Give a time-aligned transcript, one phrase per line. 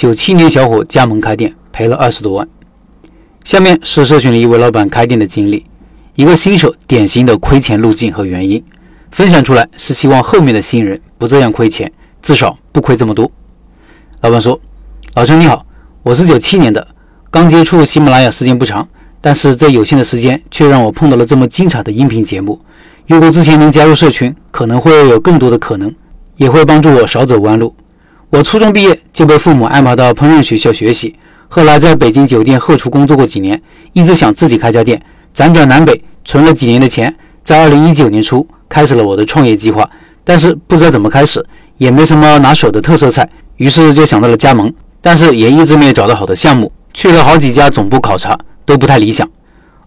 [0.00, 2.48] 九七年小伙加盟开店赔了二十多万。
[3.44, 5.66] 下面是社群里一位老板开店的经历，
[6.14, 8.64] 一个新手典型的亏钱路径和原因，
[9.12, 11.92] 分享出来是希望后面的新人不这样亏钱，
[12.22, 13.30] 至少不亏这么多。
[14.22, 14.58] 老板说
[15.16, 15.66] ：“老陈你好，
[16.02, 16.88] 我是九七年的，
[17.30, 18.88] 刚接触喜马拉雅时间不长，
[19.20, 22.58] 但是这有限的时间却让我碰到了这么精彩的音频节目。
[23.06, 25.94] 如果之前能加入社群，可能会有更多的可能，
[26.38, 27.74] 也会帮助我少走弯路。”
[28.30, 31.16] 我初中毕业就被父母安排到烹饪学校学习，
[31.48, 33.60] 后来在北京酒店后厨工作过几年，
[33.92, 35.02] 一直想自己开家店，
[35.34, 37.12] 辗转南北存了几年的钱，
[37.42, 39.90] 在二零一九年初开始了我的创业计划，
[40.22, 41.44] 但是不知道怎么开始，
[41.78, 49.28] 也没什么拿手的特色菜，于是就想到了加盟，但是也一直没有找到好的项目，去了好几家总部考察都不太理想，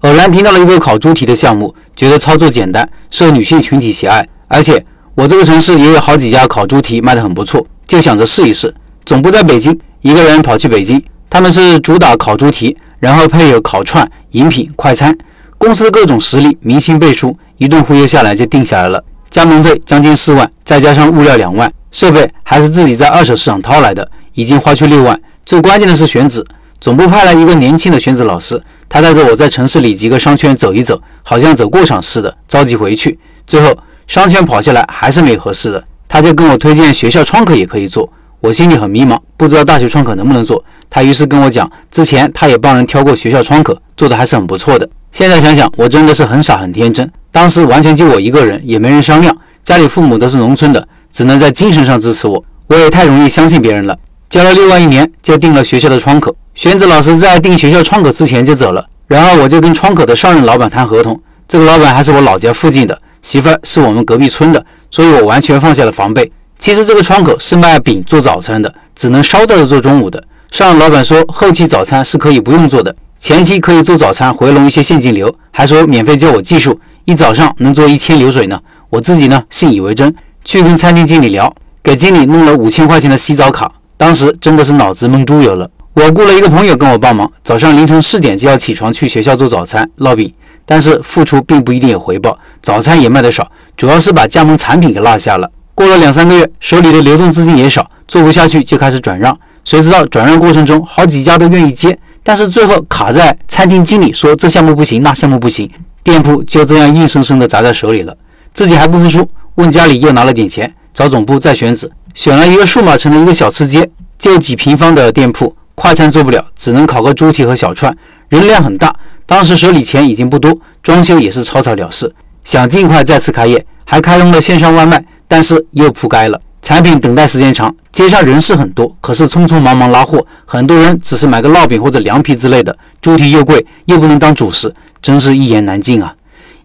[0.00, 7.64] 偶然听到了一个烤猪蹄的项目，觉得操作简单，受女性群体喜爱，而且我这个城市也有好几家烤猪蹄卖得很不错。
[7.92, 8.74] 就想着试一试，
[9.04, 10.98] 总部在北京，一个人跑去北京。
[11.28, 15.14] 他们是主打烤猪蹄，然后配有烤串、饮品、快餐。
[15.58, 19.04] 公司的各种实力，明星辈出，一顿忽悠下来就定下来了。
[19.28, 25.20] 加盟费将近四万，再加上物料两万，设备还是自己在二手市场掏来的，已经花去六万。
[25.44, 26.42] 最关键的是选址，
[26.80, 33.18] 总部派来一个年轻的选址老师，他带着我在城市里几个商圈走一走，好像走过场似的，着急回去。
[33.46, 35.84] 最后商圈跑下来还是没合适的。
[36.12, 38.06] 他就跟我推荐学校窗口也可以做，
[38.38, 40.62] 我心里很迷茫，不知道大学窗口能不能做。
[40.90, 44.86] 他于是跟我讲，之前他也帮人挑过学校窗口，做的还是很不错的。
[45.10, 52.44] 现在想想，我真的是很傻很天真，当时完全就我一个人，也没人商量，家里父母都是农村的，只能在精神上支持我。
[52.66, 53.96] 我也太容易相信别人了，
[54.28, 56.36] 交了六万一年就定了学校的窗口。
[56.54, 64.62] 玄子老师在定学校窗口之前就走了，然后我就跟窗口的上任老板谈合同，这个老板还是我老家附近的，媳妇儿是我们隔壁村的。
[64.92, 66.30] 所以我完全放下了防备。
[66.58, 70.22] 其实这个窗口是卖饼做早餐的，只能捎带着做中午的。
[70.52, 78.60] 上老板说后期早餐是可以不用做的，前期可以做早餐回笼一些现金流，还说免费教我技术，一早上能做一千流水呢。
[78.90, 80.14] 我自己呢信以为真，
[80.44, 81.52] 去跟餐厅经理聊，
[81.82, 83.72] 给经理弄了五千块钱的洗澡卡。
[83.96, 85.68] 当时真的是脑子蒙猪油了。
[85.94, 90.32] 我雇了一个朋友跟我帮忙，早上凌晨四点就要起床去学校做早餐烙饼。
[90.64, 95.50] 但是付出并不一定有回报，早餐也卖得少，主要是把加盟产品给落下了。
[95.74, 99.36] 过了两三个月，手里的流动资金也少，做不下去就开始转让。
[99.64, 105.70] 谁知道转让过程中好几家都愿意接，但是最后卡在餐厅经理说这项目不行，那项目不行，
[106.02, 108.16] 店铺就这样硬生生的砸在手里了。
[108.52, 117.92] 自己还不服输，问家里又拿了点钱，找总部再选址，选了一个数码城的一个小吃街，就几平方的店铺，快餐做不了，只能烤个猪蹄和小串，
[118.28, 118.94] 人量很大。
[119.26, 126.40] 当时手里钱已经不多，装修也是草草了事，想尽快再次开业，还开通了线上外卖，但是又铺街了。
[126.62, 134.72] 产品等待时间长，街上人是很多，可是匆匆忙忙拉货，很多人只是买个烙饼或者凉皮之类的，猪蹄又贵，又不能当主食，
[135.02, 136.14] 真是一言难尽啊！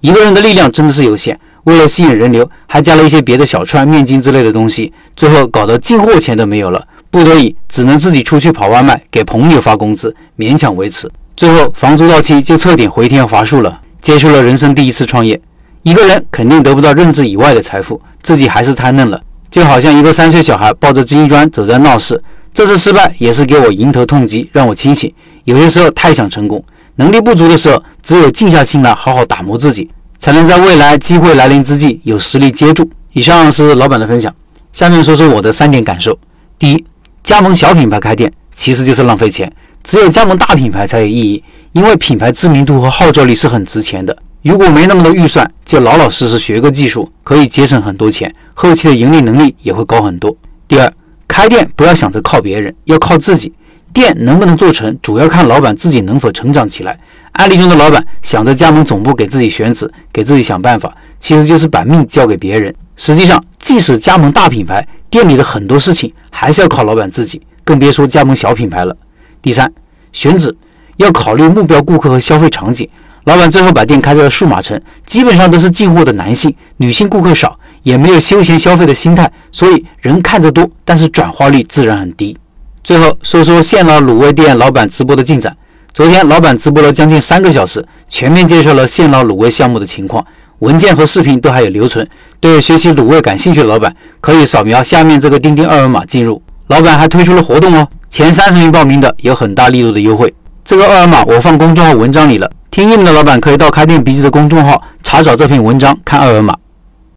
[0.01, 6.85] 一个人的力量真的是有限，为了吸引人流，还加了一些别的小串、面筋之类的东西，最后搞得进货钱都没有了，
[7.17, 11.09] 不得已只能自己出去跑外卖，给朋友发工资，勉强维持。
[11.35, 15.41] 最后房租到期就彻底回天乏术了，结束了人生第一次创业。
[15.81, 19.19] 一个人肯定得不到认知以外的财富，自己还是太嫩了，
[19.49, 22.21] 就好像一个三岁小孩抱着金砖走在闹市。
[22.53, 25.11] 这次失败也是给我迎头痛击，让我清醒。
[25.45, 26.63] 有些时候太想成功，
[26.97, 29.89] 能力不足的时候，只有静下心来好好打磨自己，
[30.19, 32.87] 才能在未来机会来临之际有实力接住。
[33.13, 34.31] 以上是老板的分享，
[34.71, 36.17] 下面说说我的三点感受。
[36.59, 36.85] 第一，
[37.27, 39.51] 加盟小品牌开店其实就是浪费钱。
[39.83, 41.43] 只有加盟大品牌才有意义，
[41.73, 44.17] 因为品牌知名度和号召力是很值钱的。
[44.43, 50.33] 如果没那么多预算，就老老实实学个技术，可以节省很多钱，后期的盈利能力也会高很多。
[50.69, 50.89] 第二，
[51.27, 53.51] 开店不要想着靠别人，要靠自己。
[53.91, 56.97] 店能不能做成，主要看老板自己能否成长起来。
[57.33, 62.73] 案例中的老板想着加盟总部给自己选址，给自己想办法，其实就是把命交给别人。
[62.97, 68.97] 实际上，即使加盟大品牌，店里的很多事情还是要靠老板自己，更别说加盟小品牌了。
[69.41, 69.71] 第三，
[70.11, 70.53] 选址
[70.97, 72.89] 要考虑目标顾客和消费场景。
[73.25, 82.37] 老板最后把店开在了数码城，基本上都是进货的男性，女性顾客少，也没有休闲消费的心态，所以人看着多，但是转化率自然很低。
[82.83, 85.55] 最后说说现捞卤味店老板直播的进展。
[85.93, 90.25] 昨天老板直播了将近三个小时，全面介绍了现捞卤味项目的情况，
[90.59, 92.07] 文件和视频都还有留存。
[92.39, 96.41] 对学习卤味感兴趣的老板，可以扫描下面这个钉钉二维码进入。
[96.67, 97.87] 老板还推出了活动哦。
[98.09, 100.33] 前三十名报名的有很大力度的优惠，
[100.63, 106.55] 这个二维码我放公众号文章里了，听音频的老板可以到开店笔记的公众号查找这篇文章看二维码。